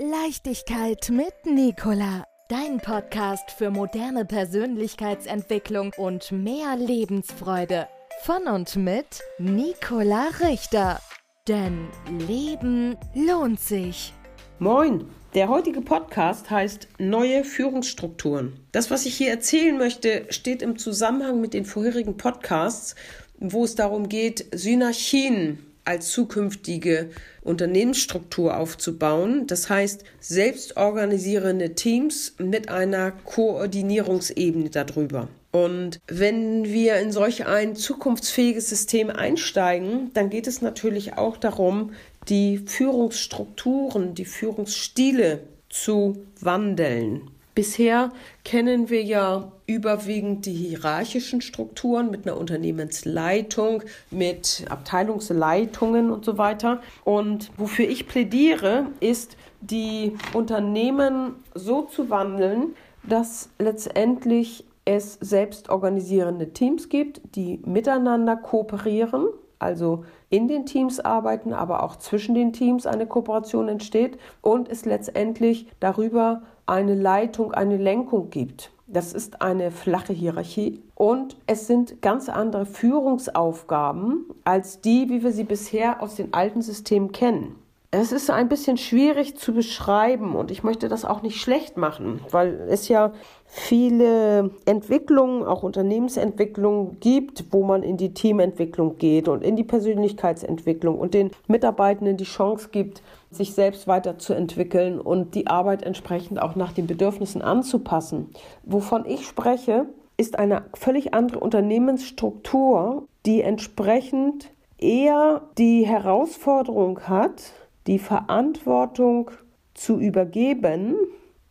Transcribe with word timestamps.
Leichtigkeit 0.00 1.10
mit 1.10 1.34
Nicola. 1.44 2.24
Dein 2.48 2.78
Podcast 2.78 3.50
für 3.50 3.70
moderne 3.70 4.24
Persönlichkeitsentwicklung 4.24 5.92
und 5.96 6.30
mehr 6.30 6.76
Lebensfreude. 6.76 7.88
Von 8.22 8.46
und 8.46 8.76
mit 8.76 9.20
Nicola 9.40 10.28
Richter. 10.40 11.00
Denn 11.48 11.88
Leben 12.28 12.96
lohnt 13.12 13.58
sich. 13.58 14.14
Moin! 14.60 15.10
Der 15.34 15.48
heutige 15.48 15.80
Podcast 15.80 16.48
heißt 16.48 16.86
Neue 16.98 17.42
Führungsstrukturen. 17.42 18.60
Das, 18.70 18.92
was 18.92 19.04
ich 19.04 19.16
hier 19.16 19.30
erzählen 19.30 19.76
möchte, 19.76 20.26
steht 20.30 20.62
im 20.62 20.78
Zusammenhang 20.78 21.40
mit 21.40 21.54
den 21.54 21.64
vorherigen 21.64 22.16
Podcasts, 22.16 22.94
wo 23.40 23.64
es 23.64 23.74
darum 23.74 24.08
geht, 24.08 24.46
Synergien 24.54 25.67
als 25.88 26.10
zukünftige 26.10 27.08
Unternehmensstruktur 27.42 28.56
aufzubauen. 28.58 29.46
Das 29.46 29.70
heißt, 29.70 30.04
selbstorganisierende 30.20 31.74
Teams 31.74 32.34
mit 32.38 32.68
einer 32.68 33.12
Koordinierungsebene 33.12 34.68
darüber. 34.68 35.28
Und 35.50 35.98
wenn 36.06 36.64
wir 36.64 36.96
in 36.96 37.10
solch 37.10 37.46
ein 37.46 37.74
zukunftsfähiges 37.74 38.68
System 38.68 39.08
einsteigen, 39.08 40.10
dann 40.12 40.28
geht 40.28 40.46
es 40.46 40.60
natürlich 40.60 41.16
auch 41.16 41.38
darum, 41.38 41.92
die 42.28 42.58
Führungsstrukturen, 42.58 44.14
die 44.14 44.26
Führungsstile 44.26 45.40
zu 45.70 46.18
wandeln. 46.40 47.30
Bisher 47.58 48.12
kennen 48.44 48.88
wir 48.88 49.02
ja 49.02 49.50
überwiegend 49.66 50.46
die 50.46 50.52
hierarchischen 50.52 51.40
Strukturen 51.40 52.08
mit 52.08 52.24
einer 52.24 52.36
Unternehmensleitung, 52.36 53.82
mit 54.12 54.64
Abteilungsleitungen 54.68 56.12
und 56.12 56.24
so 56.24 56.38
weiter. 56.38 56.80
Und 57.02 57.50
wofür 57.56 57.88
ich 57.88 58.06
plädiere, 58.06 58.86
ist, 59.00 59.36
die 59.60 60.16
Unternehmen 60.34 61.34
so 61.52 61.82
zu 61.82 62.10
wandeln, 62.10 62.76
dass 63.02 63.50
letztendlich 63.58 64.64
es 64.84 65.14
selbstorganisierende 65.14 66.52
Teams 66.52 66.88
gibt, 66.88 67.20
die 67.34 67.60
miteinander 67.66 68.36
kooperieren, 68.36 69.26
also 69.58 70.04
in 70.30 70.48
den 70.48 70.66
Teams 70.66 71.00
arbeiten, 71.00 71.52
aber 71.52 71.82
auch 71.82 71.96
zwischen 71.96 72.34
den 72.34 72.52
Teams 72.52 72.86
eine 72.86 73.06
Kooperation 73.06 73.68
entsteht 73.68 74.18
und 74.42 74.68
es 74.68 74.84
letztendlich 74.84 75.66
darüber 75.80 76.42
eine 76.66 76.94
Leitung, 76.94 77.52
eine 77.52 77.76
Lenkung 77.76 78.30
gibt. 78.30 78.70
Das 78.86 79.12
ist 79.12 79.42
eine 79.42 79.70
flache 79.70 80.12
Hierarchie 80.12 80.82
und 80.94 81.36
es 81.46 81.66
sind 81.66 82.00
ganz 82.00 82.28
andere 82.28 82.64
Führungsaufgaben 82.64 84.24
als 84.44 84.80
die, 84.80 85.10
wie 85.10 85.22
wir 85.22 85.32
sie 85.32 85.44
bisher 85.44 86.02
aus 86.02 86.14
den 86.14 86.32
alten 86.32 86.62
Systemen 86.62 87.12
kennen. 87.12 87.56
Es 87.90 88.12
ist 88.12 88.28
ein 88.28 88.50
bisschen 88.50 88.76
schwierig 88.76 89.38
zu 89.38 89.54
beschreiben 89.54 90.36
und 90.36 90.50
ich 90.50 90.62
möchte 90.62 90.90
das 90.90 91.06
auch 91.06 91.22
nicht 91.22 91.40
schlecht 91.40 91.78
machen, 91.78 92.20
weil 92.30 92.66
es 92.68 92.88
ja 92.88 93.12
viele 93.46 94.50
Entwicklungen, 94.66 95.42
auch 95.42 95.62
Unternehmensentwicklungen 95.62 97.00
gibt, 97.00 97.46
wo 97.50 97.64
man 97.64 97.82
in 97.82 97.96
die 97.96 98.12
Teamentwicklung 98.12 98.98
geht 98.98 99.26
und 99.26 99.42
in 99.42 99.56
die 99.56 99.64
Persönlichkeitsentwicklung 99.64 100.98
und 100.98 101.14
den 101.14 101.30
Mitarbeitenden 101.46 102.18
die 102.18 102.24
Chance 102.24 102.68
gibt, 102.72 103.02
sich 103.30 103.54
selbst 103.54 103.88
weiterzuentwickeln 103.88 105.00
und 105.00 105.34
die 105.34 105.46
Arbeit 105.46 105.82
entsprechend 105.82 106.42
auch 106.42 106.56
nach 106.56 106.72
den 106.72 106.86
Bedürfnissen 106.86 107.40
anzupassen. 107.40 108.28
Wovon 108.64 109.06
ich 109.06 109.26
spreche, 109.26 109.86
ist 110.18 110.38
eine 110.38 110.64
völlig 110.74 111.14
andere 111.14 111.40
Unternehmensstruktur, 111.40 113.08
die 113.24 113.40
entsprechend 113.40 114.50
eher 114.76 115.48
die 115.56 115.86
Herausforderung 115.86 117.00
hat, 117.08 117.54
die 117.86 117.98
Verantwortung 117.98 119.30
zu 119.74 119.98
übergeben 119.98 120.96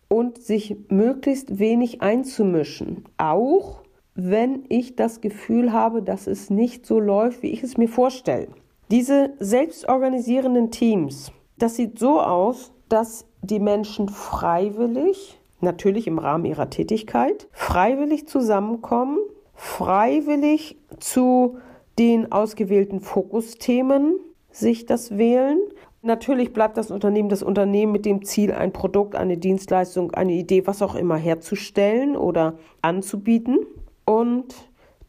und 0.09 0.41
sich 0.41 0.75
möglichst 0.89 1.59
wenig 1.59 2.01
einzumischen. 2.01 3.05
Auch 3.17 3.83
wenn 4.15 4.65
ich 4.69 4.95
das 4.95 5.21
Gefühl 5.21 5.71
habe, 5.71 6.01
dass 6.01 6.27
es 6.27 6.49
nicht 6.49 6.85
so 6.85 6.99
läuft, 6.99 7.43
wie 7.43 7.51
ich 7.51 7.63
es 7.63 7.77
mir 7.77 7.87
vorstelle. 7.87 8.47
Diese 8.89 9.33
selbstorganisierenden 9.39 10.71
Teams, 10.71 11.31
das 11.57 11.75
sieht 11.75 11.99
so 11.99 12.21
aus, 12.21 12.71
dass 12.89 13.25
die 13.41 13.59
Menschen 13.59 14.09
freiwillig, 14.09 15.39
natürlich 15.61 16.07
im 16.07 16.19
Rahmen 16.19 16.45
ihrer 16.45 16.69
Tätigkeit, 16.69 17.47
freiwillig 17.51 18.27
zusammenkommen, 18.27 19.19
freiwillig 19.53 20.77
zu 20.99 21.57
den 21.99 22.31
ausgewählten 22.31 23.01
Fokusthemen 23.01 24.15
sich 24.51 24.85
das 24.85 25.17
wählen 25.17 25.59
Natürlich 26.01 26.53
bleibt 26.53 26.77
das 26.77 26.91
Unternehmen 26.91 27.29
das 27.29 27.43
Unternehmen 27.43 27.91
mit 27.91 28.05
dem 28.05 28.23
Ziel, 28.23 28.51
ein 28.51 28.71
Produkt, 28.71 29.15
eine 29.15 29.37
Dienstleistung, 29.37 30.11
eine 30.11 30.33
Idee, 30.33 30.67
was 30.67 30.81
auch 30.81 30.95
immer 30.95 31.17
herzustellen 31.17 32.15
oder 32.15 32.53
anzubieten. 32.81 33.59
Und 34.05 34.53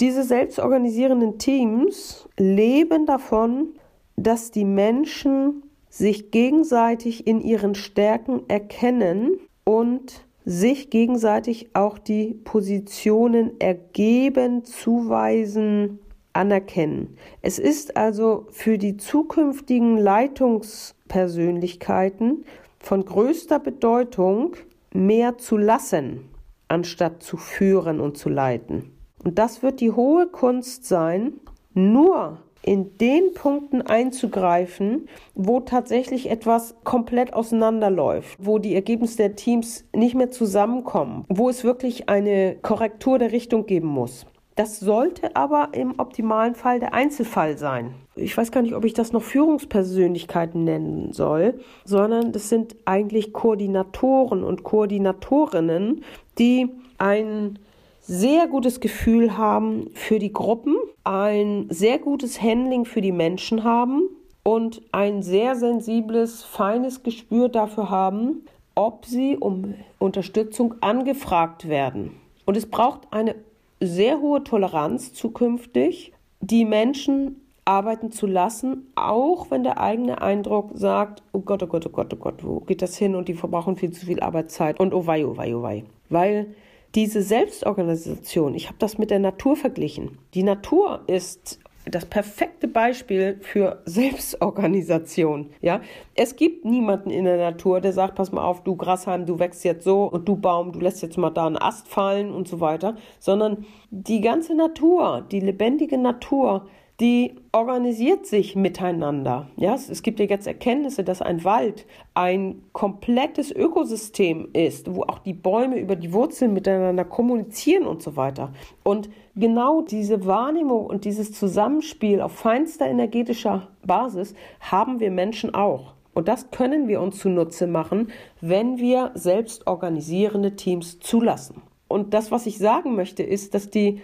diese 0.00 0.22
selbstorganisierenden 0.22 1.38
Teams 1.38 2.28
leben 2.38 3.06
davon, 3.06 3.74
dass 4.16 4.50
die 4.50 4.64
Menschen 4.64 5.62
sich 5.90 6.30
gegenseitig 6.30 7.26
in 7.26 7.40
ihren 7.40 7.74
Stärken 7.74 8.42
erkennen 8.48 9.38
und 9.64 10.24
sich 10.44 10.90
gegenseitig 10.90 11.70
auch 11.74 11.98
die 11.98 12.32
Positionen 12.32 13.60
ergeben, 13.60 14.64
zuweisen, 14.64 15.98
anerkennen. 16.38 17.18
Es 17.42 17.58
ist 17.58 17.96
also 17.96 18.46
für 18.50 18.78
die 18.78 18.96
zukünftigen 18.96 19.98
Leitungspersönlichkeiten 19.98 22.44
von 22.78 23.04
größter 23.04 23.58
Bedeutung, 23.58 24.54
mehr 24.94 25.36
zu 25.36 25.58
lassen, 25.58 26.30
anstatt 26.68 27.22
zu 27.22 27.36
führen 27.36 28.00
und 28.00 28.16
zu 28.16 28.30
leiten. 28.30 28.92
Und 29.24 29.38
das 29.38 29.62
wird 29.62 29.80
die 29.80 29.90
hohe 29.90 30.28
Kunst 30.28 30.86
sein, 30.86 31.34
nur 31.74 32.38
in 32.62 32.96
den 32.98 33.34
Punkten 33.34 33.82
einzugreifen, 33.82 35.08
wo 35.34 35.60
tatsächlich 35.60 36.30
etwas 36.30 36.74
komplett 36.84 37.32
auseinanderläuft, 37.32 38.36
wo 38.40 38.58
die 38.58 38.74
Ergebnisse 38.74 39.18
der 39.18 39.36
Teams 39.36 39.84
nicht 39.94 40.14
mehr 40.14 40.30
zusammenkommen, 40.30 41.24
wo 41.28 41.48
es 41.48 41.64
wirklich 41.64 42.08
eine 42.08 42.56
Korrektur 42.62 43.18
der 43.18 43.32
Richtung 43.32 43.66
geben 43.66 43.88
muss. 43.88 44.26
Das 44.58 44.80
sollte 44.80 45.36
aber 45.36 45.68
im 45.70 46.00
optimalen 46.00 46.56
Fall 46.56 46.80
der 46.80 46.92
Einzelfall 46.92 47.56
sein. 47.56 47.94
Ich 48.16 48.36
weiß 48.36 48.50
gar 48.50 48.60
nicht, 48.60 48.74
ob 48.74 48.84
ich 48.84 48.92
das 48.92 49.12
noch 49.12 49.22
Führungspersönlichkeiten 49.22 50.64
nennen 50.64 51.12
soll, 51.12 51.60
sondern 51.84 52.32
das 52.32 52.48
sind 52.48 52.74
eigentlich 52.84 53.32
Koordinatoren 53.32 54.42
und 54.42 54.64
Koordinatorinnen, 54.64 56.02
die 56.40 56.70
ein 56.98 57.60
sehr 58.00 58.48
gutes 58.48 58.80
Gefühl 58.80 59.38
haben 59.38 59.90
für 59.94 60.18
die 60.18 60.32
Gruppen, 60.32 60.74
ein 61.04 61.68
sehr 61.70 62.00
gutes 62.00 62.42
Handling 62.42 62.84
für 62.84 63.00
die 63.00 63.12
Menschen 63.12 63.62
haben 63.62 64.08
und 64.42 64.82
ein 64.90 65.22
sehr 65.22 65.54
sensibles, 65.54 66.42
feines 66.42 67.04
Gespür 67.04 67.48
dafür 67.48 67.90
haben, 67.90 68.44
ob 68.74 69.06
sie 69.06 69.36
um 69.36 69.74
Unterstützung 70.00 70.74
angefragt 70.80 71.68
werden. 71.68 72.16
Und 72.44 72.56
es 72.56 72.66
braucht 72.66 73.02
eine 73.12 73.36
sehr 73.80 74.20
hohe 74.20 74.44
Toleranz 74.44 75.14
zukünftig, 75.14 76.12
die 76.40 76.64
Menschen 76.64 77.42
arbeiten 77.64 78.10
zu 78.10 78.26
lassen, 78.26 78.90
auch 78.94 79.50
wenn 79.50 79.62
der 79.62 79.78
eigene 79.78 80.22
Eindruck 80.22 80.70
sagt, 80.74 81.22
oh 81.32 81.40
Gott, 81.40 81.62
oh 81.62 81.66
Gott, 81.66 81.86
oh 81.86 81.90
Gott, 81.90 82.14
oh 82.14 82.16
Gott, 82.16 82.44
wo 82.44 82.60
geht 82.60 82.80
das 82.80 82.96
hin 82.96 83.14
und 83.14 83.28
die 83.28 83.34
verbrauchen 83.34 83.76
viel 83.76 83.92
zu 83.92 84.06
viel 84.06 84.20
Arbeitszeit 84.20 84.80
und 84.80 84.94
oh 84.94 85.06
wei, 85.06 85.26
oh 85.26 85.36
wei, 85.36 85.54
oh 85.54 85.62
wei. 85.62 85.84
Weil 86.08 86.54
diese 86.94 87.22
Selbstorganisation, 87.22 88.54
ich 88.54 88.68
habe 88.68 88.78
das 88.78 88.96
mit 88.96 89.10
der 89.10 89.18
Natur 89.18 89.56
verglichen. 89.56 90.16
Die 90.32 90.42
Natur 90.42 91.02
ist 91.06 91.58
das 91.90 92.06
perfekte 92.06 92.68
Beispiel 92.68 93.38
für 93.40 93.82
Selbstorganisation. 93.84 95.50
Ja, 95.60 95.80
es 96.14 96.36
gibt 96.36 96.64
niemanden 96.64 97.10
in 97.10 97.24
der 97.24 97.36
Natur, 97.36 97.80
der 97.80 97.92
sagt, 97.92 98.14
pass 98.14 98.32
mal 98.32 98.44
auf, 98.44 98.62
du 98.64 98.76
Grashalm, 98.76 99.26
du 99.26 99.38
wächst 99.38 99.64
jetzt 99.64 99.84
so 99.84 100.04
und 100.04 100.28
du 100.28 100.36
Baum, 100.36 100.72
du 100.72 100.80
lässt 100.80 101.02
jetzt 101.02 101.18
mal 101.18 101.30
da 101.30 101.46
einen 101.46 101.56
Ast 101.56 101.88
fallen 101.88 102.32
und 102.32 102.48
so 102.48 102.60
weiter, 102.60 102.96
sondern 103.18 103.64
die 103.90 104.20
ganze 104.20 104.54
Natur, 104.54 105.26
die 105.30 105.40
lebendige 105.40 105.98
Natur 105.98 106.66
die 107.00 107.36
organisiert 107.52 108.26
sich 108.26 108.56
miteinander. 108.56 109.48
Ja, 109.56 109.74
es 109.74 110.02
gibt 110.02 110.18
ja 110.18 110.26
jetzt 110.26 110.48
Erkenntnisse, 110.48 111.04
dass 111.04 111.22
ein 111.22 111.44
Wald 111.44 111.86
ein 112.14 112.62
komplettes 112.72 113.52
Ökosystem 113.52 114.48
ist, 114.52 114.92
wo 114.92 115.02
auch 115.02 115.20
die 115.20 115.32
Bäume 115.32 115.78
über 115.78 115.94
die 115.94 116.12
Wurzeln 116.12 116.52
miteinander 116.52 117.04
kommunizieren 117.04 117.86
und 117.86 118.02
so 118.02 118.16
weiter. 118.16 118.52
Und 118.82 119.10
genau 119.36 119.82
diese 119.82 120.26
Wahrnehmung 120.26 120.86
und 120.86 121.04
dieses 121.04 121.32
Zusammenspiel 121.32 122.20
auf 122.20 122.32
feinster 122.32 122.86
energetischer 122.86 123.68
Basis 123.86 124.34
haben 124.60 124.98
wir 124.98 125.12
Menschen 125.12 125.54
auch. 125.54 125.94
Und 126.14 126.26
das 126.26 126.50
können 126.50 126.88
wir 126.88 127.00
uns 127.00 127.20
zunutze 127.20 127.68
machen, 127.68 128.10
wenn 128.40 128.78
wir 128.78 129.12
selbst 129.14 129.68
organisierende 129.68 130.56
Teams 130.56 130.98
zulassen. 130.98 131.62
Und 131.86 132.12
das, 132.12 132.32
was 132.32 132.46
ich 132.46 132.58
sagen 132.58 132.96
möchte, 132.96 133.22
ist, 133.22 133.54
dass 133.54 133.70
die 133.70 134.00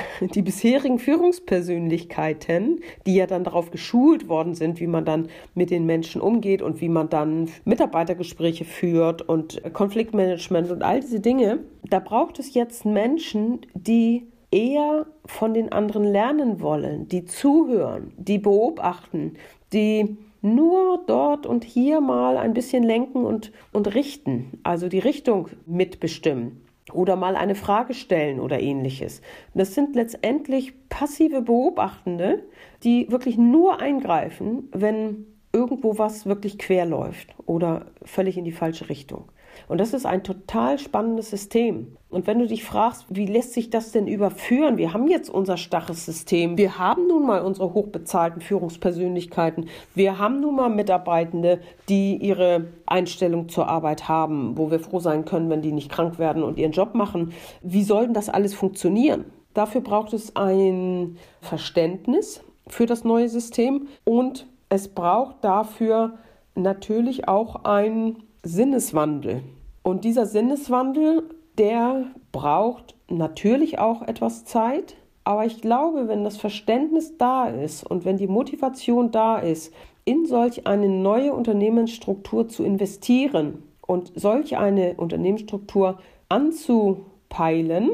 die 0.20 0.42
bisherigen 0.42 0.98
Führungspersönlichkeiten, 0.98 2.80
die 3.06 3.14
ja 3.16 3.26
dann 3.26 3.44
darauf 3.44 3.70
geschult 3.70 4.28
worden 4.28 4.54
sind, 4.54 4.80
wie 4.80 4.86
man 4.86 5.04
dann 5.04 5.28
mit 5.54 5.70
den 5.70 5.86
Menschen 5.86 6.20
umgeht 6.20 6.62
und 6.62 6.80
wie 6.80 6.88
man 6.88 7.08
dann 7.08 7.48
Mitarbeitergespräche 7.64 8.64
führt 8.64 9.22
und 9.22 9.62
Konfliktmanagement 9.72 10.70
und 10.70 10.82
all 10.82 11.00
diese 11.00 11.20
Dinge, 11.20 11.60
da 11.88 11.98
braucht 11.98 12.38
es 12.38 12.54
jetzt 12.54 12.84
Menschen, 12.84 13.60
die 13.74 14.26
eher 14.50 15.06
von 15.24 15.54
den 15.54 15.72
anderen 15.72 16.04
lernen 16.04 16.60
wollen, 16.60 17.08
die 17.08 17.24
zuhören, 17.24 18.12
die 18.16 18.38
beobachten, 18.38 19.34
die 19.72 20.18
nur 20.42 21.00
dort 21.06 21.46
und 21.46 21.64
hier 21.64 22.00
mal 22.00 22.36
ein 22.36 22.52
bisschen 22.52 22.82
lenken 22.82 23.24
und, 23.24 23.52
und 23.72 23.94
richten, 23.94 24.58
also 24.64 24.88
die 24.88 24.98
Richtung 24.98 25.48
mitbestimmen 25.66 26.60
oder 26.94 27.16
mal 27.16 27.36
eine 27.36 27.54
Frage 27.54 27.94
stellen 27.94 28.40
oder 28.40 28.60
ähnliches. 28.60 29.22
Das 29.54 29.74
sind 29.74 29.94
letztendlich 29.94 30.88
passive 30.88 31.42
Beobachtende, 31.42 32.42
die 32.82 33.10
wirklich 33.10 33.38
nur 33.38 33.80
eingreifen, 33.80 34.68
wenn 34.72 35.26
irgendwo 35.52 35.98
was 35.98 36.26
wirklich 36.26 36.58
quer 36.58 36.86
läuft 36.86 37.34
oder 37.46 37.86
völlig 38.02 38.38
in 38.38 38.44
die 38.44 38.52
falsche 38.52 38.88
Richtung. 38.88 39.24
Und 39.68 39.78
das 39.78 39.92
ist 39.92 40.06
ein 40.06 40.22
total 40.22 40.78
spannendes 40.78 41.30
System. 41.30 41.96
Und 42.10 42.26
wenn 42.26 42.38
du 42.38 42.46
dich 42.46 42.62
fragst, 42.62 43.06
wie 43.08 43.26
lässt 43.26 43.54
sich 43.54 43.70
das 43.70 43.90
denn 43.90 44.06
überführen? 44.06 44.76
Wir 44.76 44.92
haben 44.92 45.08
jetzt 45.08 45.30
unser 45.30 45.56
starres 45.56 46.04
System. 46.04 46.58
Wir 46.58 46.78
haben 46.78 47.06
nun 47.06 47.26
mal 47.26 47.40
unsere 47.40 47.72
hochbezahlten 47.72 48.42
Führungspersönlichkeiten. 48.42 49.68
Wir 49.94 50.18
haben 50.18 50.40
nun 50.40 50.56
mal 50.56 50.68
Mitarbeitende, 50.68 51.60
die 51.88 52.16
ihre 52.16 52.66
Einstellung 52.84 53.48
zur 53.48 53.68
Arbeit 53.68 54.08
haben, 54.08 54.58
wo 54.58 54.70
wir 54.70 54.78
froh 54.78 55.00
sein 55.00 55.24
können, 55.24 55.48
wenn 55.48 55.62
die 55.62 55.72
nicht 55.72 55.90
krank 55.90 56.18
werden 56.18 56.42
und 56.42 56.58
ihren 56.58 56.72
Job 56.72 56.94
machen. 56.94 57.32
Wie 57.62 57.82
soll 57.82 58.04
denn 58.04 58.14
das 58.14 58.28
alles 58.28 58.52
funktionieren? 58.52 59.24
Dafür 59.54 59.80
braucht 59.80 60.12
es 60.12 60.36
ein 60.36 61.16
Verständnis 61.40 62.42
für 62.68 62.86
das 62.86 63.04
neue 63.04 63.28
System 63.28 63.88
und 64.04 64.46
es 64.68 64.88
braucht 64.88 65.36
dafür 65.42 66.18
natürlich 66.54 67.28
auch 67.28 67.64
ein 67.64 68.22
Sinneswandel. 68.44 69.42
Und 69.82 70.04
dieser 70.04 70.26
Sinneswandel, 70.26 71.28
der 71.58 72.06
braucht 72.32 72.94
natürlich 73.08 73.78
auch 73.78 74.02
etwas 74.02 74.44
Zeit. 74.44 74.96
Aber 75.24 75.46
ich 75.46 75.60
glaube, 75.60 76.08
wenn 76.08 76.24
das 76.24 76.36
Verständnis 76.36 77.16
da 77.16 77.46
ist 77.46 77.84
und 77.84 78.04
wenn 78.04 78.16
die 78.16 78.26
Motivation 78.26 79.10
da 79.12 79.38
ist, 79.38 79.72
in 80.04 80.26
solch 80.26 80.66
eine 80.66 80.88
neue 80.88 81.32
Unternehmensstruktur 81.32 82.48
zu 82.48 82.64
investieren 82.64 83.62
und 83.80 84.12
solch 84.16 84.56
eine 84.56 84.94
Unternehmensstruktur 84.94 85.98
anzupeilen, 86.28 87.90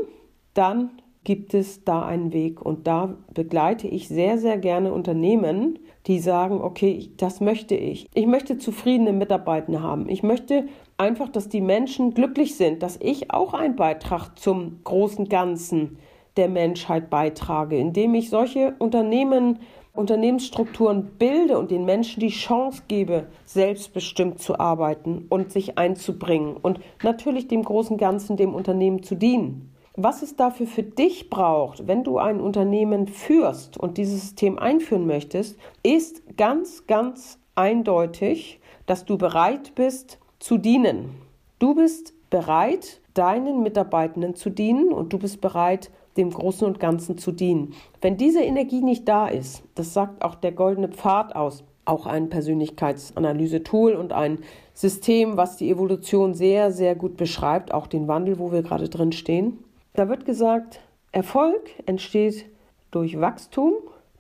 dann 0.55 0.91
gibt 1.29 1.53
es 1.53 1.85
da 1.85 2.07
einen 2.07 2.33
Weg. 2.33 2.63
Und 2.63 2.87
da 2.87 3.15
begleite 3.35 3.87
ich 3.87 4.09
sehr, 4.09 4.39
sehr 4.39 4.57
gerne 4.57 4.95
Unternehmen, 4.95 5.79
die 6.07 6.21
sagen, 6.21 6.63
okay, 6.63 7.11
das 7.19 7.43
möchte 7.43 7.75
ich. 7.75 8.09
Ich 8.15 8.27
möchte 8.27 8.57
zufriedene 8.57 9.13
Mitarbeiter 9.13 9.83
haben. 9.83 10.09
Ich 10.09 10.23
möchte 10.23 10.69
einfach, 10.97 11.29
dass 11.29 11.51
die 11.51 11.61
Menschen 11.61 12.15
glücklich 12.15 12.57
sind, 12.57 12.83
dass 12.83 12.99
ich 13.03 13.31
auch 13.31 13.53
einen 13.53 13.77
Beitrag 13.77 14.39
zum 14.39 14.81
großen 14.85 15.29
Ganzen 15.29 15.99
der 16.39 16.49
Menschheit 16.49 17.11
beitrage, 17.11 17.77
indem 17.77 18.15
ich 18.15 18.31
solche 18.31 18.75
Unternehmen, 18.79 19.59
Unternehmensstrukturen 19.93 21.11
bilde 21.19 21.59
und 21.59 21.71
den 21.71 21.85
Menschen 21.85 22.21
die 22.21 22.29
Chance 22.29 22.85
gebe, 22.89 23.27
selbstbestimmt 23.45 24.39
zu 24.39 24.59
arbeiten 24.59 25.27
und 25.29 25.53
sich 25.53 25.77
einzubringen 25.77 26.57
und 26.57 26.81
natürlich 27.03 27.49
dem 27.49 27.65
großen 27.65 27.99
Ganzen, 27.99 28.39
dem 28.39 28.55
Unternehmen 28.55 29.03
zu 29.03 29.15
dienen 29.15 29.75
was 30.01 30.23
es 30.23 30.37
dafür 30.37 30.69
für 30.69 30.85
dich 30.85 31.29
braucht, 31.29 31.89
wenn 31.89 32.05
du 32.05 32.19
ein 32.19 32.41
Unternehmen 32.41 33.09
führst 33.09 33.77
und 33.77 33.99
dieses 33.99 34.21
System 34.21 34.57
einführen 34.57 35.07
möchtest, 35.07 35.59
ist 35.83 36.37
ganz, 36.37 36.87
ganz 36.87 37.41
eindeutig, 37.57 38.61
dass 38.87 39.05
du 39.05 39.19
bereit 39.19 39.75
bist 39.75 40.21
zu 40.39 40.57
dienen. 40.57 41.11
Du 41.59 41.75
bist 41.75 42.15
bereit, 42.31 43.01
deinen 43.15 43.65
Mitarbeitenden 43.65 44.37
zu 44.37 44.51
dienen 44.51 44.93
und 44.93 45.13
du 45.13 45.19
bist 45.19 45.41
bereit, 45.41 45.91
dem 46.17 46.31
Großen 46.31 46.65
und 46.65 46.79
Ganzen 46.79 47.19
zu 47.19 47.33
dienen. 47.33 47.75
Wenn 48.01 48.17
diese 48.17 48.43
Energie 48.43 48.83
nicht 48.83 49.09
da 49.09 49.27
ist, 49.27 49.65
das 49.75 49.95
sagt 49.95 50.23
auch 50.23 50.37
der 50.37 50.53
goldene 50.53 50.89
Pfad 50.89 51.35
aus, 51.35 51.65
auch 51.85 52.07
ein 52.07 52.29
Persönlichkeitsanalyse-Tool 52.29 53.95
und 53.95 54.13
ein 54.13 54.39
System, 54.75 55.37
was 55.37 55.57
die 55.57 55.71
Evolution 55.71 56.35
sehr, 56.35 56.71
sehr 56.71 56.95
gut 56.95 57.17
beschreibt, 57.17 57.75
auch 57.75 57.89
den 57.89 58.07
Wandel, 58.07 58.39
wo 58.39 58.53
wir 58.53 58.63
gerade 58.63 58.89
drin 58.89 59.11
stehen. 59.11 59.59
Da 59.99 60.09
wird 60.09 60.25
gesagt, 60.25 60.79
Erfolg 61.11 61.71
entsteht 61.87 62.47
durch 62.93 63.21
Wachstum, 63.21 63.73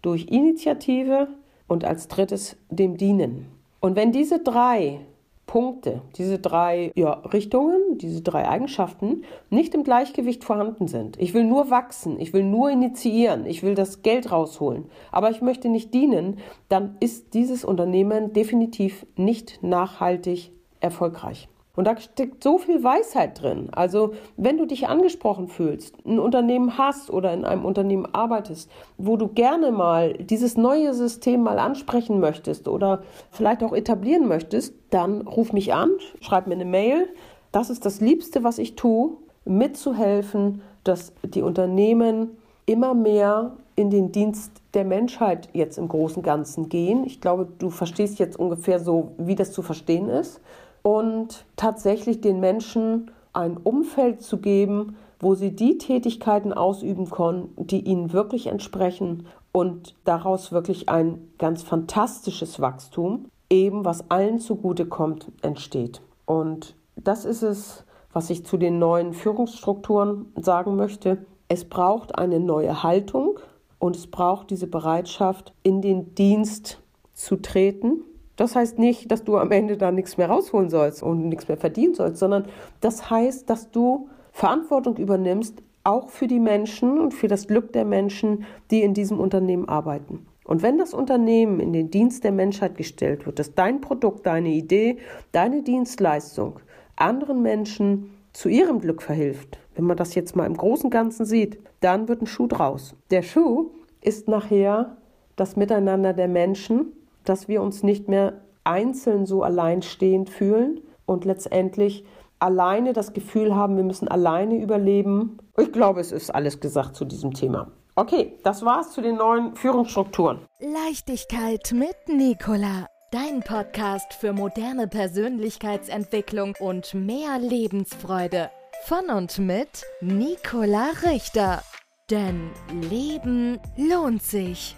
durch 0.02 0.26
Initiative 0.26 1.28
und 1.69 1.84
als 1.84 2.08
drittes 2.08 2.56
dem 2.69 2.96
Dienen. 2.96 3.46
Und 3.78 3.94
wenn 3.94 4.10
diese 4.10 4.40
drei 4.40 4.98
Punkte, 5.46 6.02
diese 6.16 6.40
drei 6.40 6.90
ja, 6.96 7.12
Richtungen, 7.12 7.96
diese 7.96 8.22
drei 8.22 8.48
Eigenschaften 8.48 9.22
nicht 9.50 9.72
im 9.72 9.84
Gleichgewicht 9.84 10.42
vorhanden 10.42 10.88
sind. 10.88 11.16
Ich 11.20 11.32
will 11.32 11.44
nur 11.44 11.70
wachsen, 11.70 12.19
ich 12.19 12.32
will 12.32 12.42
nur 12.42 12.70
initiieren, 12.70 13.46
ich 13.46 13.62
will 13.62 13.76
das 13.76 14.02
Geld 14.02 14.32
rausholen, 14.32 14.86
aber 15.12 15.31
ich 15.31 15.42
möchte 15.42 15.69
nicht 15.69 15.94
dienen, 15.94 16.38
dann 16.69 16.96
ist 16.98 17.34
dieses 17.34 17.64
Unternehmen 17.64 18.32
definitiv 18.32 19.06
nicht 19.14 19.62
nachhaltig 19.62 20.50
erfolgreich. 20.81 21.48
Und 21.78 21.84
da 21.84 21.96
steckt 21.96 22.42
so 22.42 22.58
viel 22.58 22.82
Weisheit 22.82 23.40
drin. 23.40 23.69
Also, 23.70 24.12
wenn 24.36 24.58
du 24.58 24.66
dich 24.66 24.88
angesprochen 24.88 25.46
fühlst, 25.46 25.94
ein 26.04 26.19
Unternehmen 26.19 26.76
hast 26.76 27.08
oder 27.08 27.32
in 27.32 27.44
einem 27.44 27.64
Unternehmen 27.64 28.04
arbeitest, 28.12 28.69
wo 28.96 29.16
du 29.16 29.28
gerne 29.28 29.70
mal 29.70 30.14
dieses 30.14 30.56
neue 30.56 30.92
System 30.92 31.44
mal 31.44 31.60
ansprechen 31.60 32.19
möchtest 32.19 32.66
oder 32.66 33.04
vielleicht 33.30 33.62
auch 33.62 33.72
etablieren 33.72 34.26
möchtest, 34.26 34.75
dann 34.90 35.20
ruf 35.20 35.52
mich 35.52 35.72
an, 35.72 35.90
schreib 36.20 36.48
mir 36.48 36.54
eine 36.54 36.64
Mail. 36.64 37.08
Das 37.52 37.70
ist 37.70 37.86
das 37.86 38.00
Liebste, 38.00 38.42
was 38.42 38.58
ich 38.58 38.74
tue, 38.74 39.12
mitzuhelfen, 39.44 40.62
dass 40.82 41.12
die 41.22 41.42
Unternehmen 41.42 42.38
immer 42.66 42.92
mehr 42.92 43.52
in 43.76 43.90
den 43.90 44.10
Dienst 44.10 44.50
der 44.74 44.84
Menschheit 44.84 45.48
jetzt 45.52 45.78
im 45.78 45.86
großen 45.86 46.24
Ganzen 46.24 46.69
gehen. 46.69 47.04
Ich 47.04 47.20
glaube, 47.20 47.46
du 47.60 47.70
verstehst 47.70 48.19
jetzt 48.19 48.36
ungefähr 48.36 48.81
so, 48.81 49.12
wie 49.16 49.36
das 49.36 49.52
zu 49.52 49.62
verstehen 49.62 50.08
ist 50.08 50.40
und 50.88 51.44
tatsächlich 51.56 52.23
den 52.23 52.40
Menschen 52.40 53.11
ein 53.35 53.58
Umfeld 53.58 54.23
zu 54.23 54.38
geben, 54.38 54.96
wo 55.20 55.35
sie 55.35 55.55
die 55.55 55.76
Tätigkeiten 55.76 56.55
ausüben 56.55 57.11
können, 57.11 57.52
die 57.58 57.81
ihnen 57.81 58.14
wirklich 58.14 58.46
entsprechen 58.46 59.26
und 59.52 59.94
daraus 60.06 60.50
wirklich 60.50 60.88
ein 60.88 61.29
ganz 61.37 61.62
fantastisches 61.62 62.58
Wachstum, 62.58 63.26
eben 63.50 63.85
was 63.85 64.11
allen 64.11 64.38
zugutekommt, 64.38 65.31
entsteht. 65.43 66.00
Und 66.25 66.75
das 66.96 67.26
ist 67.26 67.43
es, 67.43 67.84
was 68.15 68.31
ich 68.31 68.46
zu 68.46 68.56
den 68.56 68.79
neuen 68.79 69.12
Führungsstrukturen 69.12 70.32
sagen 70.36 70.74
möchte. 70.77 71.19
Es 71.48 71.67
braucht 71.67 72.17
eine 72.17 72.41
neue 72.41 72.82
Haltung 72.82 73.39
und 73.79 73.94
es 73.94 74.06
braucht 74.06 74.48
diese 74.48 74.67
Bereitschaft, 74.67 75.53
in 75.62 75.82
den 75.82 76.15
Dienst 76.15 76.81
zu 77.12 77.36
treten 77.36 78.05
das 78.38 78.54
heißt 78.54 78.78
nicht, 78.78 79.10
dass 79.10 79.24
du 79.24 79.36
am 79.36 79.50
Ende 79.50 79.76
da 79.76 79.90
nichts 79.90 80.16
mehr 80.16 80.30
rausholen 80.30 80.70
sollst 80.70 81.02
und 81.02 81.28
nichts 81.28 81.48
mehr 81.48 81.56
verdienen 81.56 81.94
sollst, 81.94 82.18
sondern 82.18 82.46
das 82.80 83.10
heißt, 83.10 83.50
dass 83.50 83.72
du 83.72 84.08
Verantwortung 84.30 84.96
übernimmst, 84.96 85.60
auch 85.82 86.08
für 86.08 86.28
die 86.28 86.38
Menschen 86.38 87.00
und 87.00 87.14
für 87.14 87.26
das 87.26 87.48
Glück 87.48 87.72
der 87.72 87.84
Menschen, 87.84 88.44
die 88.70 88.82
in 88.82 88.94
diesem 88.94 89.18
Unternehmen 89.18 89.68
arbeiten. 89.68 90.26
Und 90.44 90.62
wenn 90.62 90.78
das 90.78 90.94
Unternehmen 90.94 91.58
in 91.58 91.72
den 91.72 91.90
Dienst 91.90 92.22
der 92.22 92.30
Menschheit 92.30 92.76
gestellt 92.76 93.26
wird, 93.26 93.40
dass 93.40 93.54
dein 93.54 93.80
Produkt, 93.80 94.24
deine 94.24 94.50
Idee, 94.50 94.98
deine 95.32 95.62
Dienstleistung 95.62 96.60
anderen 96.94 97.42
Menschen 97.42 98.10
zu 98.32 98.48
ihrem 98.48 98.80
Glück 98.80 99.02
verhilft, 99.02 99.58
wenn 99.74 99.84
man 99.84 99.96
das 99.96 100.14
jetzt 100.14 100.36
mal 100.36 100.46
im 100.46 100.56
großen 100.56 100.90
Ganzen 100.90 101.26
sieht, 101.26 101.58
dann 101.80 102.06
wird 102.06 102.22
ein 102.22 102.26
Schuh 102.26 102.46
draus. 102.46 102.94
Der 103.10 103.22
Schuh 103.22 103.70
ist 104.00 104.28
nachher 104.28 104.96
das 105.34 105.56
Miteinander 105.56 106.12
der 106.12 106.28
Menschen 106.28 106.92
dass 107.25 107.48
wir 107.48 107.63
uns 107.63 107.82
nicht 107.82 108.08
mehr 108.08 108.41
einzeln 108.65 109.27
so 109.27 109.43
alleinstehend 109.43 110.31
fühlen 110.31 110.81
und 111.06 111.25
letztendlich 111.25 112.05
alleine 112.39 112.93
das 112.93 113.13
Gefühl 113.13 113.55
haben, 113.55 113.77
wir 113.77 113.84
müssen 113.84 114.08
alleine 114.08 114.56
überleben. 114.56 115.39
Ich 115.56 115.72
glaube, 115.72 116.01
es 116.01 116.13
ist 116.13 116.31
alles 116.34 116.60
gesagt 116.60 116.96
zu 116.96 117.05
diesem 117.05 117.34
Thema. 117.34 117.72
Okay, 117.96 118.39
das 118.44 118.65
war's 118.65 118.93
zu 118.93 119.01
den 119.01 119.17
neuen 119.17 119.56
Führungsstrukturen. 119.56 120.46
Leichtigkeit 120.60 121.72
mit 121.72 121.96
Nicola. 122.06 122.87
Dein 123.10 123.41
Podcast 123.41 124.13
für 124.13 124.32
moderne 124.32 124.87
Persönlichkeitsentwicklung 124.87 126.55
und 126.60 126.94
mehr 126.94 127.39
Lebensfreude. 127.41 128.51
Von 128.84 129.10
und 129.10 129.39
mit 129.39 129.84
Nicola 130.01 130.91
Richter. 131.10 131.63
Denn 132.10 132.51
Leben 132.89 133.58
lohnt 133.77 134.22
sich. 134.22 134.77